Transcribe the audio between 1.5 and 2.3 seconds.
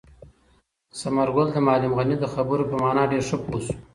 د معلم غني د